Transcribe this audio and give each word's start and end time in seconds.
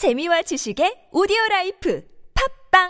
재미와 0.00 0.40
지식의 0.40 1.12
오디오 1.12 1.36
라이프 1.50 2.02
팝빵! 2.72 2.88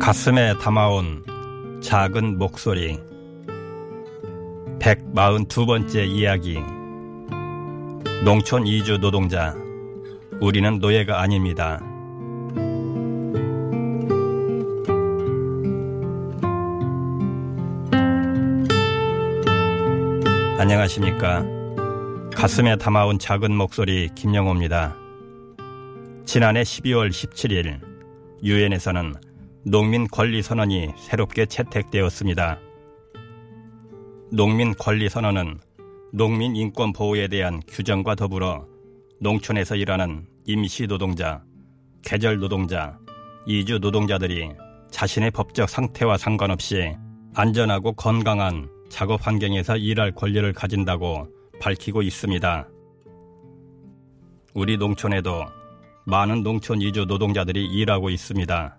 가슴에 0.00 0.58
담아온 0.58 1.22
작은 1.80 2.36
목소리. 2.36 2.98
142번째 4.80 6.08
이야기. 6.08 6.58
농촌 8.24 8.66
이주 8.66 8.98
노동자. 8.98 9.54
우리는 10.40 10.80
노예가 10.80 11.20
아닙니다. 11.20 11.80
안녕하십니까. 20.60 21.42
가슴에 22.34 22.76
담아온 22.76 23.18
작은 23.18 23.56
목소리 23.56 24.10
김영호입니다. 24.14 24.94
지난해 26.26 26.60
12월 26.60 27.08
17일 27.08 27.80
유엔에서는 28.44 29.14
농민 29.64 30.06
권리 30.06 30.42
선언이 30.42 30.90
새롭게 30.98 31.46
채택되었습니다. 31.46 32.58
농민 34.32 34.74
권리 34.74 35.08
선언은 35.08 35.60
농민 36.12 36.54
인권 36.54 36.92
보호에 36.92 37.28
대한 37.28 37.62
규정과 37.66 38.14
더불어 38.14 38.66
농촌에서 39.18 39.76
일하는 39.76 40.26
임시 40.44 40.86
노동자, 40.86 41.42
계절 42.02 42.38
노동자, 42.38 42.98
이주 43.46 43.78
노동자들이 43.78 44.50
자신의 44.90 45.30
법적 45.30 45.70
상태와 45.70 46.18
상관없이 46.18 46.94
안전하고 47.34 47.94
건강한 47.94 48.68
작업 48.90 49.26
환경에서 49.26 49.76
일할 49.76 50.12
권리를 50.12 50.52
가진다고 50.52 51.28
밝히고 51.60 52.02
있습니다. 52.02 52.68
우리 54.52 54.76
농촌에도 54.76 55.46
많은 56.04 56.42
농촌 56.42 56.82
이주 56.82 57.04
노동자들이 57.06 57.64
일하고 57.66 58.10
있습니다. 58.10 58.76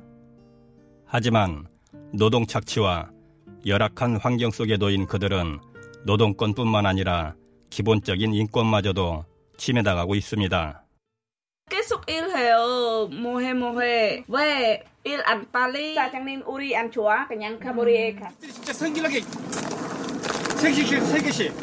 하지만 1.05 1.65
노동 2.13 2.45
착취와 2.45 3.09
열악한 3.65 4.17
환경 4.17 4.51
속에 4.51 4.77
놓인 4.77 5.07
그들은 5.07 5.59
노동권뿐만 6.05 6.85
아니라 6.85 7.35
기본적인 7.69 8.33
인권마저도 8.33 9.25
침해당하고 9.57 10.15
있습니다. 10.15 10.83
계속 11.69 12.09
일해요. 12.09 13.07
뭐해 13.11 13.53
뭐해. 13.53 14.25
왜 14.27 14.83
일 15.03 15.19
안 15.25 15.49
빨리? 15.51 15.95
사장님 15.95 16.43
우리 16.45 16.77
안 16.77 16.91
좋아? 16.91 17.27
그냥 17.27 17.57
가버리에 17.59 18.13
가. 18.13 18.29
진짜 18.39 18.71
성질나게 18.71 19.21
세 20.61 20.71
개씩 20.71 21.01
세 21.07 21.19
개씩 21.19 21.53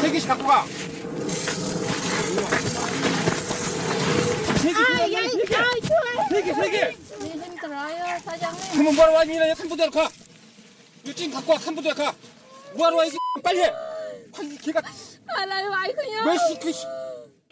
세 0.00 0.10
개씩 0.12 0.28
갖고 0.28 0.46
가. 0.46 0.64
세 4.58 4.72
개, 4.72 4.78
세 4.78 5.08
개, 5.10 5.28
세 6.30 6.42
개, 6.42 6.54
세 6.54 6.70
개. 6.70 6.90
힘들어요, 7.18 8.18
사장님. 8.24 8.76
한번 8.76 8.94
뭐하러 8.94 9.12
와? 9.14 9.24
니네 9.24 9.54
칸부대로 9.54 9.90
가. 9.90 10.08
찐 11.16 11.32
갖고 11.32 11.50
와, 11.52 11.58
칸부대로 11.58 11.96
가. 11.96 12.14
뭐하러 12.74 12.96
와, 12.98 13.04
이제 13.06 13.16
빨리 13.42 13.60
해. 13.60 13.72
확, 14.32 14.46
걔가 14.62 14.80
알아요, 15.26 15.72
아이고요. 15.74 16.24
왜 16.24 16.36
시, 16.48 16.60
그, 16.60 16.72
시. 16.72 16.86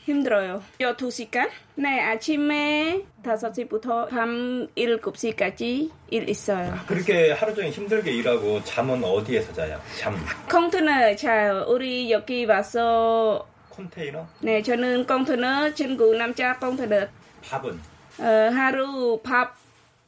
힘들어요. 0.05 0.63
12시간? 0.81 1.49
네, 1.77 2.01
아침에 2.01 3.03
5시부터 3.23 4.09
밤 4.09 4.67
7시까지 4.77 5.91
일 6.11 6.29
있어요. 6.29 6.75
그렇게 6.87 7.33
하루 7.33 7.55
종일 7.55 7.71
힘들게 7.71 8.11
일하고 8.13 8.63
잠은 8.65 9.03
어디에서 9.05 9.53
자요? 9.53 9.81
잠 9.99 10.17
컨테너 10.49 11.15
자요. 11.17 11.65
우리 11.69 12.11
여기 12.11 12.45
와서 12.47 13.47
컨테이너? 13.71 14.27
네, 14.41 14.63
저는 14.63 15.07
컨테너, 15.07 15.73
친구 15.75 16.15
남자 16.17 16.59
컨테너. 16.59 17.07
밥은? 17.43 17.81
어, 18.21 18.25
하루 18.55 19.21
밥 19.23 19.57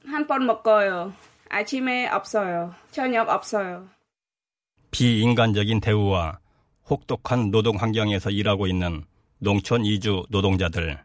한 0.04 0.26
번 0.26 0.46
먹어요. 0.46 1.12
아침에 1.48 2.08
없어요. 2.08 2.74
저녁 2.90 3.28
없어요. 3.28 3.86
비인간적인 4.90 5.80
대우와 5.80 6.40
혹독한 6.90 7.52
노동 7.52 7.76
환경에서 7.76 8.30
일하고 8.30 8.66
있는 8.66 9.04
농촌 9.44 9.84
이주 9.84 10.26
노동자들. 10.28 11.02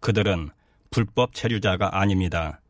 그들은 0.00 0.50
불법 0.90 1.32
체류자가 1.32 1.98
아닙니다. 1.98 2.60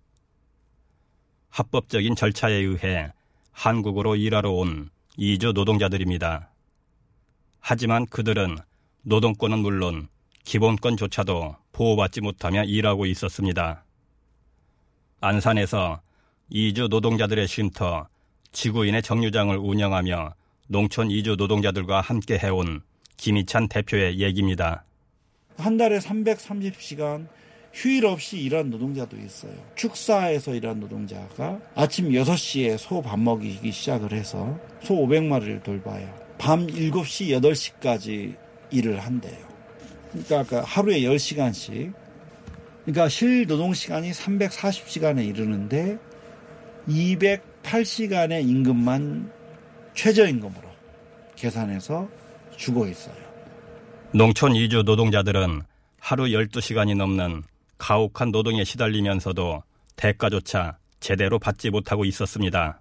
합법적인 1.50 2.14
절차에 2.14 2.52
의해 2.52 3.12
한국으로 3.50 4.14
일하러 4.14 4.52
온 4.52 4.90
이주 5.16 5.54
노동자들입니다. 5.54 6.50
하지만 7.58 8.06
그들은 8.06 8.58
노동권은 9.02 9.58
물론 9.58 10.06
기본권조차도 10.44 11.56
보호받지 11.72 12.20
못하며 12.20 12.62
일하고 12.62 13.06
있었습니다. 13.06 13.82
안산에서 15.20 16.00
이주 16.48 16.86
노동자들의 16.86 17.48
쉼터 17.48 18.06
지구인의 18.52 19.02
정류장을 19.02 19.56
운영하며 19.56 20.34
농촌 20.68 21.10
이주 21.10 21.34
노동자들과 21.34 22.00
함께 22.00 22.38
해온 22.38 22.82
김희찬 23.18 23.68
대표의 23.68 24.18
얘기입니다. 24.20 24.84
한 25.58 25.76
달에 25.76 25.98
330시간 25.98 27.26
휴일 27.74 28.06
없이 28.06 28.38
일한 28.38 28.70
노동자도 28.70 29.16
있어요. 29.18 29.52
축사에서 29.74 30.54
일한 30.54 30.80
노동자가 30.80 31.60
아침 31.74 32.10
6시에 32.10 32.78
소 32.78 33.02
밥 33.02 33.18
먹이기 33.20 33.70
시작을 33.70 34.12
해서 34.12 34.58
소 34.82 34.94
500마리를 34.94 35.62
돌봐요. 35.62 36.08
밤 36.38 36.66
7시, 36.66 37.28
8시까지 37.40 38.36
일을 38.70 39.00
한대요. 39.00 39.36
그러니까 40.26 40.62
하루에 40.62 41.00
10시간씩. 41.00 41.92
그러니까 42.84 43.08
실 43.08 43.46
노동 43.46 43.74
시간이 43.74 44.12
340시간에 44.12 45.26
이르는데 45.26 45.98
208시간의 46.88 48.48
임금만 48.48 49.30
최저임금으로 49.94 50.68
계산해서 51.36 52.08
주고 52.58 52.86
있어요. 52.86 53.14
농촌 54.12 54.54
이주 54.54 54.82
노동자들은 54.82 55.62
하루 56.00 56.24
12시간이 56.24 56.96
넘는 56.96 57.42
가혹한 57.78 58.30
노동에 58.30 58.64
시달리면서도 58.64 59.62
대가조차 59.96 60.76
제대로 61.00 61.38
받지 61.38 61.70
못하고 61.70 62.04
있었습니다. 62.04 62.80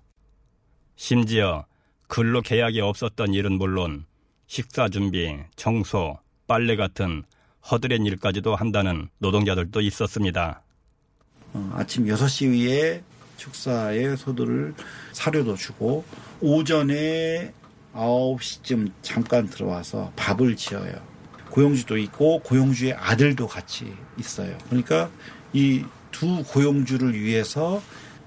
심지어 0.95 1.65
근로 2.07 2.41
계약이 2.41 2.81
없었던 2.81 3.33
일은 3.33 3.53
물론 3.53 4.05
식사 4.47 4.89
준비, 4.89 5.37
청소, 5.55 6.17
빨래 6.47 6.75
같은 6.75 7.23
허드렛 7.69 8.01
일까지도 8.05 8.55
한다는 8.55 9.09
노동자들도 9.19 9.81
있었습니다. 9.81 10.63
어, 11.53 11.71
아침 11.75 12.05
6시 12.05 12.51
위에 12.51 13.03
축사에 13.35 14.15
소들을 14.15 14.73
사료도 15.11 15.55
주고 15.55 16.03
오전에 16.39 17.53
9시쯤 17.97 18.91
잠깐 19.01 19.47
들어와서 19.49 20.11
밥을 20.15 20.55
지어요. 20.55 20.93
고용주도 21.49 21.97
있고 21.97 22.39
고용주의 22.39 22.93
아들도 22.93 23.47
같이 23.47 23.93
있어요. 24.17 24.57
그러니까 24.69 25.09
이 25.53 25.83
두 26.17 26.43
고용주를 26.43 27.13
위해서 27.13 27.79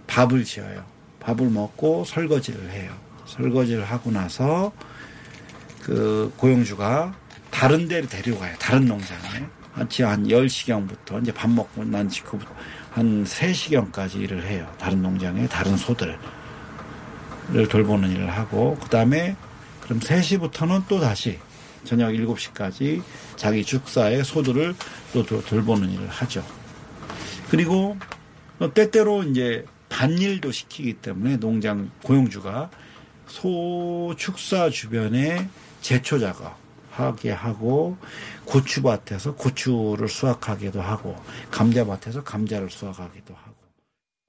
밥을 0.07 0.45
지어요. 0.45 0.85
밥을 1.19 1.49
먹고 1.49 2.05
설거지를 2.05 2.71
해요. 2.71 2.93
설거지를 3.27 3.85
하고 3.85 4.13
나서 4.13 4.71
그 5.83 6.33
고용주가 6.37 7.13
다른 7.51 7.89
데로 7.89 8.07
데려가요. 8.07 8.55
다른 8.61 8.87
농장에. 8.87 9.45
아침 9.75 10.07
한 10.07 10.25
10시경부터 10.25 11.21
이제 11.21 11.33
밥 11.33 11.51
먹고 11.51 11.83
난 11.85 12.09
직후부터 12.09 12.49
한 12.91 13.25
3시경까지 13.25 14.21
일을 14.21 14.47
해요. 14.47 14.73
다른 14.79 15.03
농장에 15.03 15.49
다른 15.49 15.77
소들을 15.77 16.17
돌보는 17.69 18.11
일을 18.11 18.31
하고 18.31 18.77
그다음에 18.77 19.35
그럼 19.91 19.99
3시부터는 19.99 20.85
또 20.87 21.01
다시 21.01 21.37
저녁 21.83 22.13
7시까지 22.13 23.03
자기 23.35 23.65
축사의 23.65 24.23
소들을 24.23 24.77
또 25.13 25.25
돌보는 25.25 25.91
일을 25.91 26.07
하죠. 26.09 26.47
그리고 27.51 27.97
때때로 28.73 29.25
이제 29.25 29.65
반일도 29.89 30.53
시키기 30.53 30.93
때문에 30.95 31.39
농장 31.39 31.91
고용주가 32.05 32.71
소 33.27 34.15
축사 34.17 34.71
주변에 34.71 35.49
제초 35.81 36.21
작업 36.21 36.57
하게 36.93 37.33
하고 37.33 37.97
고추밭에서 38.45 39.35
고추를 39.35 40.09
수확하기도 40.09 40.81
하고 40.81 41.17
감자밭에서 41.51 42.23
감자를 42.23 42.71
수확하기도 42.71 43.35
하고 43.35 43.57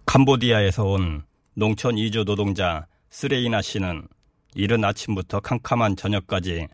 캄보디아에서 0.08 0.86
온 0.86 1.22
농촌 1.54 2.00
이주 2.00 2.26
노동자 2.26 2.88
스레이나 3.12 3.62
씨는 3.62 4.08
이른 4.56 4.84
아침부터 4.84 5.40
캄캄한 5.40 5.96
저녁까지 5.96 6.68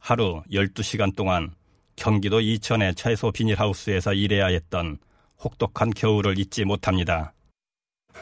하루 0.00 0.42
12시간 0.52 1.14
동안 1.16 1.54
경기도 1.96 2.40
이천의 2.40 2.94
최소 2.94 3.30
비닐하우스에서 3.32 4.12
일해야 4.14 4.46
했던 4.46 4.98
혹독한 5.42 5.90
겨울을 5.90 6.38
잊지 6.38 6.64
못합니다. 6.64 7.32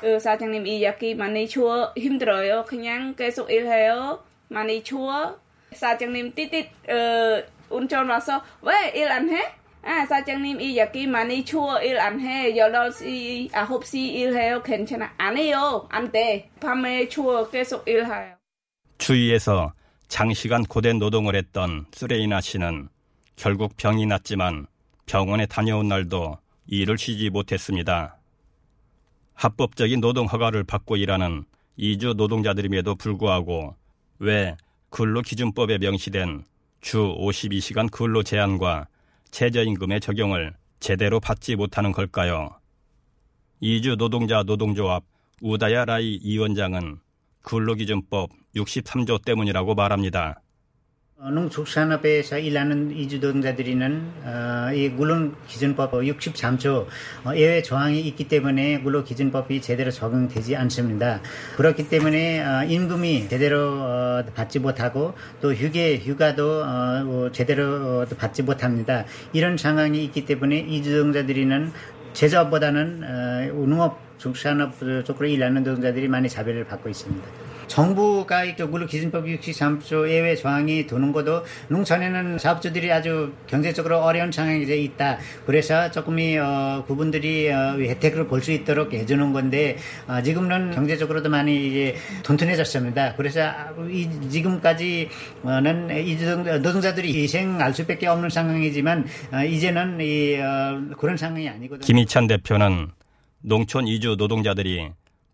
그 0.01 0.19
사장님 0.19 0.67
이 0.67 0.83
야기 0.83 1.15
많이 1.15 1.47
추워 1.47 1.93
힘들어요. 1.97 2.65
그냥 2.67 3.15
계속 3.15 3.51
일해요. 3.51 4.23
많이 4.49 4.83
추워. 4.83 5.39
사장님 5.73 6.35
띠띠 6.35 6.69
어, 6.91 7.43
운전 7.71 8.09
와서 8.09 8.43
왜 8.63 8.93
일 8.95 9.09
안 9.11 9.29
해? 9.31 9.43
아 9.83 10.07
사장님 10.07 10.61
이 10.61 10.77
야기 10.79 11.07
많이 11.07 11.45
추워 11.45 11.81
일 11.83 11.99
안 11.99 12.21
해. 12.21 12.53
8시 12.55 13.51
9시 13.51 13.95
일해요. 13.99 14.63
괜찮아. 14.63 15.13
안 15.19 15.37
해요. 15.37 15.87
안 15.91 16.11
돼. 16.11 16.51
밤에 16.61 17.09
추워 17.09 17.49
계속 17.51 17.87
일해요. 17.87 18.37
주위에서 19.03 19.73
장시간 20.07 20.63
고된 20.63 21.01
노동을 21.01 21.35
했던 21.35 21.87
쓰레이나 21.93 22.41
씨는 22.41 22.89
결국 23.35 23.77
병이 23.77 24.07
났지만 24.07 24.69
병원에 25.07 25.45
다녀온 25.47 25.89
날도 25.89 26.39
일을 26.69 26.97
쉬지 26.99 27.29
못했습니다. 27.29 28.17
합법적인 29.35 30.01
노동 30.01 30.27
허가를 30.27 30.63
받고 30.63 30.95
일하는 30.95 31.45
이주 31.77 32.15
노동자들임에도 32.17 32.95
불구하고 32.95 33.75
왜 34.21 34.57
근로기준법에 34.91 35.79
명시된 35.79 36.45
주 36.81 36.99
52시간 37.19 37.91
근로 37.91 38.23
제한과 38.23 38.87
최저임금의 39.33 40.01
적용을 40.01 40.55
제대로 40.79 41.19
받지 41.19 41.57
못하는 41.57 41.91
걸까요? 41.91 42.51
이주 43.59 43.97
노동자 43.97 44.45
노동조합 44.45 45.03
우다야 45.41 45.87
라이 45.87 46.21
위원장은 46.23 47.01
근로기준법 47.43 48.42
63조 48.55 49.25
때문이라고 49.25 49.75
말합니다. 49.75 50.43
어, 51.25 51.31
농축산업에서 51.31 52.41
일하는 52.41 52.91
이주 52.97 53.21
노동자들이는 53.21 54.13
어, 54.25 54.73
이 54.75 54.91
근로기준법 54.91 55.93
63조 55.93 56.87
어, 57.25 57.37
예외 57.37 57.63
조항이 57.63 58.01
있기 58.01 58.27
때문에 58.27 58.83
근로기준법이 58.83 59.61
제대로 59.61 59.93
적용되지 59.93 60.57
않습니다. 60.57 61.21
그렇기 61.57 61.89
때문에 61.89 62.43
어, 62.43 62.65
임금이 62.65 63.29
제대로 63.29 63.83
어, 63.83 64.25
받지 64.35 64.59
못하고 64.59 65.15
또 65.41 65.55
휴게 65.55 65.99
휴가도 65.99 66.65
어, 66.65 66.67
어, 66.67 67.31
제대로 67.31 68.01
어, 68.01 68.07
받지 68.19 68.43
못합니다. 68.43 69.05
이런 69.33 69.57
상황이 69.57 70.03
있기 70.03 70.25
때문에 70.25 70.59
이주 70.59 70.91
노동자들이는 70.91 71.71
제조업보다는 72.15 73.05
어, 73.05 73.65
농업 73.65 74.01
중산업 74.19 74.75
쪽으로 75.05 75.29
일하는 75.29 75.63
노동자들이 75.63 76.09
많이 76.09 76.29
자별을 76.29 76.65
받고 76.65 76.89
있습니다. 76.89 77.42
정부가 77.73 78.45
이 78.45 78.55
근로기준법 78.55 79.25
63조 79.25 80.07
예외 80.11 80.37
조항이 80.37 80.87
두는 80.87 81.11
것도 81.11 81.43
농촌에는 81.69 82.39
사업주들이 82.39 82.93
아주 82.93 83.33
경제적으로 83.47 84.01
어려운 84.03 84.31
상황에 84.31 84.63
있다. 84.63 85.19
그래서 85.47 85.91
조금이 85.91 86.37
어, 86.37 86.85
그분들이 86.87 87.51
어, 87.51 87.79
혜택을 87.79 88.29
볼 88.29 88.43
수 88.43 88.51
있도록 88.51 88.93
해주는 88.93 89.33
건데 89.33 89.77
어, 90.09 90.21
지금은 90.21 90.73
경제적으로도 90.73 91.31
많이 91.31 91.69
이제 91.69 91.95
튼튼해졌습니다. 92.25 93.15
그래서 93.15 93.53
이, 93.89 94.09
지금까지는 94.29 95.09
이 96.05 96.17
노동자들이 96.61 97.23
희생할 97.23 97.73
수밖에 97.73 98.09
없는 98.09 98.29
상황이지만 98.29 99.07
어, 99.33 99.45
이제는 99.45 100.01
이, 100.01 100.37
어, 100.41 100.97
그런 100.99 101.17
상황이 101.17 101.49
아니거든요. 101.49 101.87
김희찬 101.87 102.27
대표는 102.27 102.89
농촌 103.43 103.87
이주 103.87 104.17
노동자들이 104.19 104.91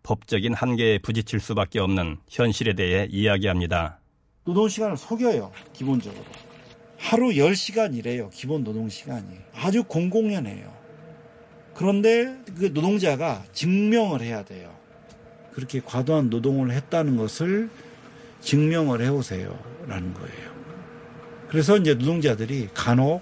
법적인 0.09 0.55
한계에 0.55 0.97
부딪힐 0.97 1.39
수밖에 1.39 1.79
없는 1.79 2.17
현실에 2.27 2.73
대해 2.73 3.07
이야기합니다. 3.11 3.99
노동시간을 4.43 4.97
속여요, 4.97 5.51
기본적으로. 5.71 6.25
하루 6.97 7.27
10시간 7.27 7.95
이래요, 7.95 8.31
기본 8.33 8.63
노동시간이. 8.63 9.27
아주 9.53 9.83
공공연해요. 9.83 10.73
그런데 11.75 12.39
그 12.57 12.71
노동자가 12.73 13.43
증명을 13.53 14.21
해야 14.21 14.43
돼요. 14.43 14.75
그렇게 15.53 15.79
과도한 15.79 16.31
노동을 16.31 16.71
했다는 16.71 17.15
것을 17.15 17.69
증명을 18.41 19.03
해오세요. 19.03 19.59
라는 19.85 20.11
거예요. 20.15 20.49
그래서 21.49 21.77
이제 21.77 21.93
노동자들이 21.93 22.69
간혹 22.73 23.21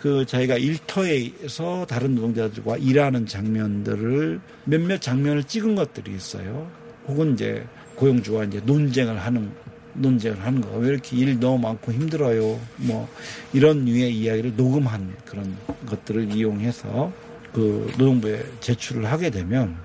그 0.00 0.24
자기가 0.24 0.56
일터에서 0.56 1.86
다른 1.86 2.14
노동자들과 2.14 2.78
일하는 2.78 3.26
장면들을 3.26 4.40
몇몇 4.64 5.00
장면을 5.00 5.44
찍은 5.44 5.74
것들이 5.74 6.14
있어요. 6.14 6.70
혹은 7.06 7.34
이제 7.34 7.66
고용주와 7.96 8.44
이제 8.44 8.60
논쟁을 8.64 9.18
하는 9.18 9.50
논쟁을 9.94 10.40
하는 10.42 10.60
거. 10.60 10.78
왜 10.78 10.88
이렇게 10.88 11.16
일 11.16 11.38
너무 11.38 11.58
많고 11.58 11.92
힘들어요. 11.92 12.60
뭐 12.76 13.08
이런 13.52 13.84
류의 13.84 14.16
이야기를 14.16 14.56
녹음한 14.56 15.16
그런 15.24 15.56
것들을 15.86 16.34
이용해서 16.34 17.12
그 17.52 17.92
노동부에 17.98 18.44
제출을 18.60 19.04
하게 19.06 19.30
되면 19.30 19.76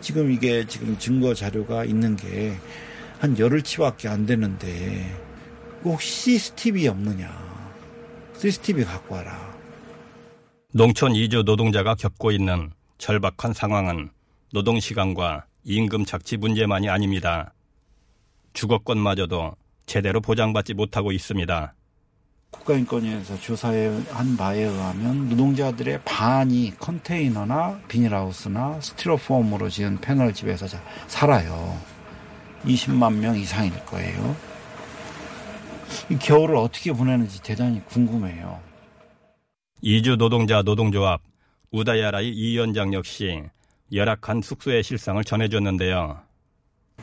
지금 0.00 0.30
이게 0.30 0.64
지금 0.66 0.96
증거 0.98 1.34
자료가 1.34 1.84
있는 1.84 2.14
게 2.16 2.56
한 3.18 3.38
열흘치밖에 3.38 4.08
안 4.08 4.26
되는데 4.26 5.10
꼭 5.82 6.00
CCTV 6.00 6.88
없느냐. 6.88 7.65
CCTV 8.38 8.84
갖고 8.84 9.14
와라. 9.14 9.54
농촌 10.72 11.14
이주 11.14 11.42
노동자가 11.44 11.94
겪고 11.94 12.30
있는 12.32 12.70
절박한 12.98 13.52
상황은 13.54 14.10
노동시간과 14.52 15.46
임금 15.64 16.04
착취 16.04 16.36
문제만이 16.36 16.88
아닙니다. 16.88 17.52
주거권마저도 18.52 19.52
제대로 19.86 20.20
보장받지 20.20 20.74
못하고 20.74 21.12
있습니다. 21.12 21.74
국가인권위에서 22.50 23.38
조사한 23.40 24.36
바에 24.36 24.62
의하면 24.62 25.28
노동자들의 25.28 26.00
반이 26.04 26.74
컨테이너나 26.78 27.80
비닐하우스나 27.88 28.80
스티로폼으로 28.80 29.68
지은 29.68 30.00
패널 30.00 30.32
집에서 30.32 30.66
자- 30.66 30.82
살아요. 31.06 31.78
20만 32.64 33.14
명 33.14 33.36
이상일 33.36 33.72
거예요. 33.84 34.36
이 36.10 36.18
겨울을 36.18 36.56
어떻게 36.56 36.92
보내는지 36.92 37.42
대단히 37.42 37.84
궁금해요. 37.86 38.60
이주 39.82 40.16
노동자 40.16 40.62
노동조합 40.62 41.20
우다야라이 41.70 42.28
이 42.30 42.52
위원장 42.52 42.94
역시 42.94 43.42
열악한 43.92 44.42
숙소의 44.42 44.82
실상을 44.82 45.22
전해줬는데요. 45.22 46.18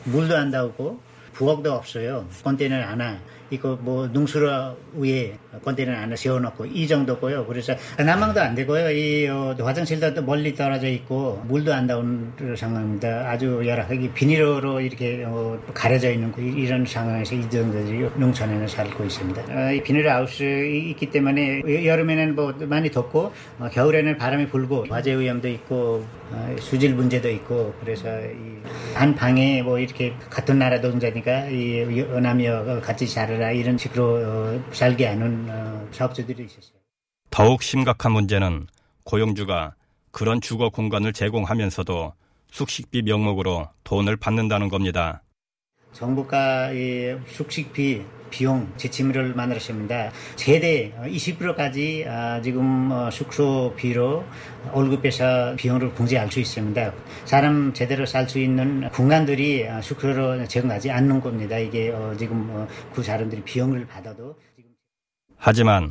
물도 0.04 0.36
안 0.36 0.50
나오고 0.50 1.00
부엌도 1.32 1.72
없어요. 1.72 2.28
컨테이너 2.42 2.76
하나 2.76 3.20
이거 3.50 3.78
뭐 3.80 4.06
농수로 4.06 4.76
위에 4.94 5.36
컨테이너 5.62 5.92
하나 5.92 6.16
세워놓고 6.16 6.66
이 6.66 6.86
정도고요. 6.86 7.46
그래서 7.46 7.74
난방도 7.98 8.40
안 8.40 8.54
되고요. 8.54 8.90
이 8.90 9.26
어, 9.28 9.54
화장실도 9.58 10.14
또 10.14 10.22
멀리 10.22 10.54
떨어져 10.54 10.88
있고 10.88 11.42
물도 11.46 11.72
안 11.72 11.86
나오는 11.86 12.32
상황입니다. 12.56 13.30
아주 13.30 13.62
열악하게 13.64 14.12
비닐로 14.12 14.80
이렇게 14.80 15.24
어, 15.26 15.58
가려져 15.72 16.10
있는 16.10 16.32
그 16.32 16.40
이런 16.42 16.84
상황에서 16.84 17.34
이 17.34 17.42
정도들이 17.48 18.08
농촌에는 18.16 18.66
살고 18.66 19.04
있습니다. 19.04 19.42
어, 19.48 19.72
이 19.72 19.82
비닐 19.82 20.08
하우스 20.08 20.42
있기 20.42 21.10
때문에 21.10 21.62
여름에는 21.84 22.34
뭐 22.34 22.54
많이 22.60 22.90
덥고 22.90 23.32
어, 23.58 23.68
겨울에는 23.72 24.18
바람이 24.18 24.48
불고 24.48 24.86
화재 24.88 25.16
위험도 25.16 25.48
있고 25.48 26.04
어, 26.30 26.56
수질 26.58 26.94
문제도 26.94 27.28
있고 27.28 27.74
그래서 27.80 28.08
이한 28.92 29.14
방에 29.14 29.62
뭐 29.62 29.78
이렇게 29.78 30.14
같은 30.30 30.58
나라 30.58 30.78
노동자니까 30.78 31.46
이 31.46 32.04
어남여 32.12 32.80
같이 32.82 33.06
살아라 33.34 33.52
이런 33.52 33.76
식으로 33.76 34.14
어, 34.16 34.64
살게 34.72 35.06
하는 35.06 35.46
어, 35.50 35.88
사업주들이 35.90 36.44
있었어요. 36.44 36.78
더욱 37.30 37.62
심각한 37.62 38.12
문제는 38.12 38.66
고용주가 39.02 39.74
그런 40.10 40.40
주거 40.40 40.70
공간을 40.70 41.12
제공하면서도 41.12 42.12
숙식비 42.50 43.02
명목으로 43.02 43.68
돈을 43.82 44.16
받는다는 44.16 44.68
겁니다. 44.68 45.22
정부가 45.94 46.72
이 46.72 47.16
숙식비 47.26 48.02
비용 48.28 48.68
지침을 48.76 49.34
만들었습니다. 49.34 50.10
최대 50.34 50.92
20%까지 50.98 52.04
아, 52.08 52.42
지금 52.42 52.90
어, 52.90 53.08
숙소비로 53.08 54.24
월급에서 54.72 55.54
비용을 55.56 55.94
공제할 55.94 56.30
수 56.32 56.40
있습니다. 56.40 56.92
사람 57.24 57.72
제대로 57.72 58.04
살 58.04 58.28
수 58.28 58.40
있는 58.40 58.88
공간들이 58.90 59.68
아, 59.68 59.80
숙소로 59.80 60.44
제공하지 60.48 60.90
않는 60.90 61.20
겁니다. 61.20 61.58
이게 61.58 61.90
어, 61.90 62.12
지금 62.18 62.48
어, 62.50 62.66
그 62.92 63.02
사람들이 63.02 63.42
비용을 63.42 63.86
받아도 63.86 64.36
하지만 65.36 65.90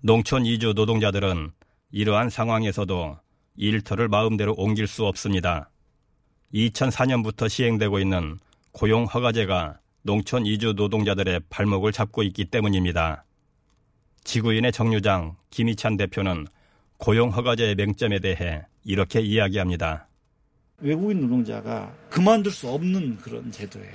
농촌 0.00 0.46
이주 0.46 0.72
노동자들은 0.74 1.50
이러한 1.90 2.30
상황에서도 2.30 3.18
일터를 3.56 4.08
마음대로 4.08 4.54
옮길 4.56 4.86
수 4.86 5.04
없습니다. 5.04 5.68
2004년부터 6.54 7.50
시행되고 7.50 7.98
있는 7.98 8.38
고용 8.72 9.04
허가제가 9.04 9.78
농촌 10.00 10.46
이주 10.46 10.72
노동자들의 10.72 11.42
발목을 11.50 11.92
잡고 11.92 12.22
있기 12.22 12.46
때문입니다. 12.46 13.24
지구인의 14.24 14.72
정류장 14.72 15.36
김희찬 15.50 15.98
대표는 15.98 16.46
고용 16.96 17.28
허가제의 17.30 17.74
맹점에 17.74 18.18
대해 18.18 18.62
이렇게 18.82 19.20
이야기합니다. 19.20 20.08
외국인 20.78 21.20
노동자가 21.20 21.94
그만둘 22.08 22.50
수 22.50 22.68
없는 22.68 23.18
그런 23.18 23.52
제도예요. 23.52 23.92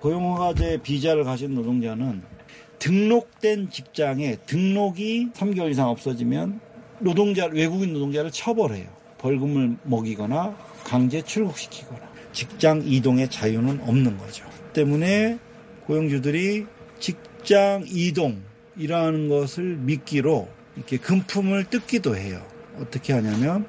고용 0.00 0.32
허가제 0.32 0.78
비자를 0.82 1.22
가진 1.22 1.54
노동자는 1.54 2.22
등록된 2.78 3.70
직장에 3.70 4.36
등록이 4.46 5.28
3개월 5.34 5.70
이상 5.70 5.88
없어지면 5.90 6.60
노동자 6.98 7.46
외국인 7.46 7.92
노동자를 7.92 8.30
처벌해요. 8.30 8.88
벌금을 9.18 9.76
먹이거나 9.84 10.56
강제 10.82 11.22
출국시키거나 11.22 12.11
직장 12.32 12.82
이동의 12.84 13.30
자유는 13.30 13.80
없는 13.82 14.18
거죠. 14.18 14.44
때문에 14.72 15.38
고용주들이 15.86 16.66
직장 16.98 17.84
이동이라는 17.86 19.28
것을 19.28 19.76
미끼로 19.76 20.48
이렇게 20.76 20.96
금품을 20.96 21.64
뜯기도 21.64 22.16
해요. 22.16 22.42
어떻게 22.80 23.12
하냐면 23.12 23.66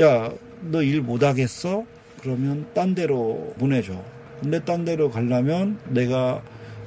야 0.00 0.30
너 0.60 0.82
일 0.82 1.02
못하겠어? 1.02 1.84
그러면 2.20 2.66
딴 2.74 2.92
데로 2.94 3.54
보내줘. 3.58 3.92
근데 4.40 4.58
딴 4.64 4.84
데로 4.84 5.08
가려면 5.10 5.78
내가 5.86 6.42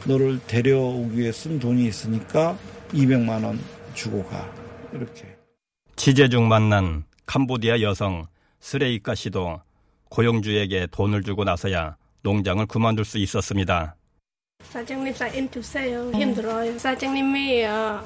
너를 0.06 0.40
데려오기 0.48 1.18
위해 1.18 1.32
쓴 1.32 1.58
돈이 1.60 1.86
있으니까 1.88 2.58
200만 2.92 3.46
원 3.46 3.60
주고 3.94 4.26
가. 4.26 4.52
이렇게. 4.92 5.24
취재 5.96 6.28
중 6.28 6.50
만난 6.50 7.06
캄보디아 7.28 7.80
여성 7.82 8.26
스레이카 8.60 9.16
씨도 9.16 9.62
고용주에게 10.12 10.88
돈을 10.92 11.24
주고 11.24 11.44
나서야 11.44 11.96
농장을 12.22 12.66
그만둘 12.68 13.06
수 13.06 13.18
있었습니다. 13.18 13.96
사장님 14.64 15.14
사인 15.14 15.50
주세요. 15.50 16.12
힘들어요. 16.12 16.78
사장님이 16.78 17.66
어, 17.66 18.04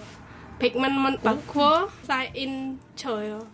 100만 0.60 1.04
원 1.04 1.20
받고 1.20 1.90
사인 2.04 2.80
줘요. 2.96 3.46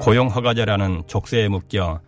고용 0.00 0.28
허가제라는 0.28 1.04
족쇄에 1.06 1.48
묶여 1.48 2.00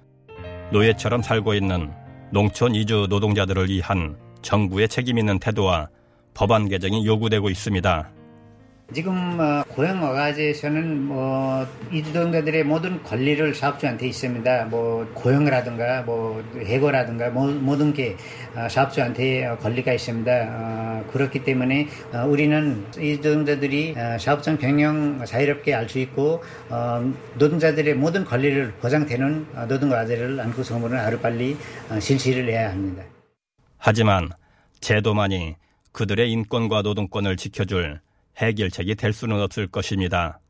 노예처럼 0.72 1.22
살고 1.22 1.54
있는 1.54 1.92
농촌 2.32 2.74
이주 2.74 3.06
노동자들을 3.08 3.68
위한 3.68 4.18
정부의 4.42 4.88
책임 4.88 5.18
있는 5.18 5.38
태도와 5.38 5.88
법안 6.34 6.68
개정이 6.68 7.06
요구되고 7.06 7.48
있습니다. 7.48 8.15
지금 8.92 9.38
어, 9.40 9.64
고용 9.68 10.00
어가제에서는 10.04 11.02
뭐 11.02 11.66
이주동자들의 11.92 12.62
모든 12.62 13.02
권리를 13.02 13.52
사업주한테 13.52 14.06
있습니다. 14.06 14.66
뭐 14.66 15.04
고용이라든가 15.12 16.02
뭐 16.02 16.40
해고라든가 16.56 17.30
모, 17.30 17.46
모든 17.46 17.92
게 17.92 18.16
어, 18.54 18.68
사업주한테 18.68 19.44
어, 19.44 19.56
권리가 19.58 19.92
있습니다. 19.92 20.32
어, 20.48 21.04
그렇기 21.12 21.42
때문에 21.42 21.88
어, 22.12 22.26
우리는 22.26 22.86
이주동자들이 22.96 23.94
어, 23.96 24.18
사업장 24.18 24.56
변경 24.56 25.24
자유롭게 25.24 25.74
알 25.74 25.88
수 25.88 25.98
있고 25.98 26.42
어, 26.70 27.12
노동자들의 27.38 27.94
모든 27.94 28.24
권리를 28.24 28.72
보장되는 28.80 29.46
어, 29.56 29.66
노동 29.66 29.90
어가제를 29.90 30.38
안고 30.38 30.62
소문을 30.62 30.96
하루빨리 30.98 31.56
어, 31.90 31.98
실시를 31.98 32.48
해야 32.48 32.70
합니다. 32.70 33.02
하지만 33.78 34.30
제도만이 34.80 35.56
그들의 35.90 36.30
인권과 36.30 36.82
노동권을 36.82 37.36
지켜줄 37.36 38.00
해결책이 38.38 38.94
될 38.96 39.12
수는 39.12 39.40
없을 39.40 39.66
것입니다. 39.66 40.40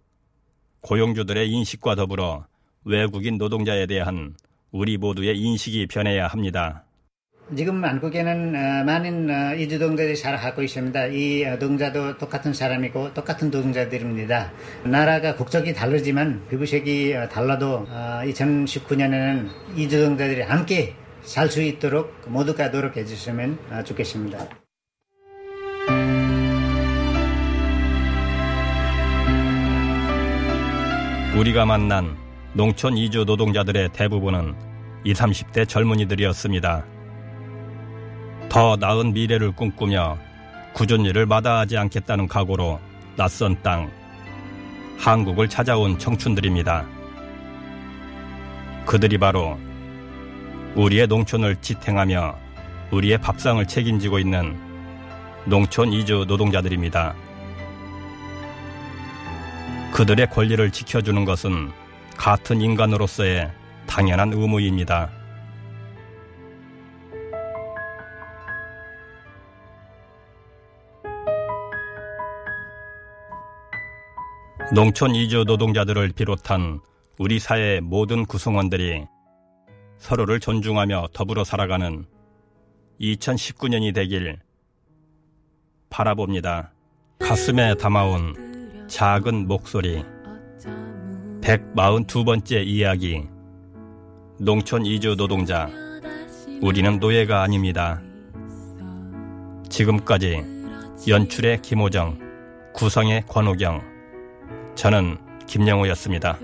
고용주들의 0.81 1.49
인식과 1.51 1.95
더불어 1.95 2.47
외국인 2.85 3.39
노동자에 3.39 3.87
대한 3.87 4.35
우리 4.71 4.97
모두의 4.97 5.39
인식이 5.39 5.87
변해야 5.87 6.27
합니다. 6.27 6.85
지금 7.57 7.85
한국에는 7.85 8.55
어, 8.57 8.85
많은 8.85 9.31
어, 9.31 9.55
이주동자들이 9.55 10.17
살아가고 10.17 10.63
있습니다. 10.63 11.07
이 11.07 11.45
어, 11.45 11.59
동자도 11.59 12.19
똑같은 12.19 12.53
사람이고 12.53 13.15
똑같은 13.15 13.51
노동자들입니다. 13.51 14.53
나라가 14.85 15.37
국적이 15.37 15.73
다르지만 15.73 16.43
피부색이 16.51 17.15
어, 17.15 17.29
달라도 17.29 17.87
2019년에는 17.87 19.49
이주동자들이 19.77 20.43
함께 20.43 20.95
살 21.23 21.49
수 21.51 21.61
있도록 21.61 22.13
모두가 22.27 22.69
노력해 22.69 23.05
주시면 23.05 23.59
어, 23.71 23.83
좋겠습니다. 23.85 24.66
우리가 31.37 31.67
만난 31.67 32.17
농촌 32.55 32.97
이주 32.97 33.25
노동자들의 33.27 33.91
대부분은 33.93 34.55
20, 35.05 35.17
30대 35.19 35.69
젊은이들이었습니다. 35.69 36.83
더 38.49 38.77
나은 38.77 39.13
미래를 39.13 39.53
꿈꾸며 39.53 40.17
굳은 40.73 41.03
일을 41.03 41.27
마다하지 41.27 41.77
않겠다는 41.77 42.27
각오로 42.27 42.81
낯선 43.19 43.63
땅, 43.63 43.91
한국을 44.97 45.47
찾아온 45.47 45.99
청춘들입니다. 45.99 46.87
그들이 48.87 49.19
바로 49.19 49.59
우리의 50.75 51.07
농촌을 51.07 51.57
지탱하며 51.57 52.35
우리의 52.93 53.19
밥상을 53.19 53.67
책임지고 53.67 54.19
있는 54.21 54.59
농촌 55.45 55.93
이주 55.93 56.25
노동자들입니다. 56.27 57.15
그들의 59.93 60.29
권리를 60.31 60.71
지켜주는 60.71 61.25
것은 61.25 61.71
같은 62.17 62.61
인간으로서의 62.61 63.51
당연한 63.87 64.33
의무입니다. 64.33 65.11
농촌 74.75 75.15
이주 75.15 75.45
노동자들을 75.47 76.13
비롯한 76.13 76.81
우리 77.19 77.39
사회의 77.39 77.81
모든 77.81 78.27
구성원들이 78.27 79.07
서로를 79.99 80.41
존중하며 80.41 81.09
더불어 81.13 81.45
살아가는 81.45 82.05
2019년이 83.01 83.95
되길 83.95 84.39
바라봅니다. 85.89 86.73
가슴에 87.21 87.75
담아온 87.77 88.56
작은 88.89 89.49
목소리 89.49 90.05
142번째 91.41 92.65
이야기 92.65 93.27
농촌 94.39 94.87
이주 94.87 95.17
노동자 95.17 95.69
우리는 96.63 96.99
노예가 96.99 97.43
아닙니다. 97.43 98.01
지금까지 99.69 100.43
연출의 101.09 101.63
김호정 101.63 102.19
구성의 102.75 103.25
권우경 103.29 103.83
저는 104.77 105.19
김영호였습니다. 105.47 106.39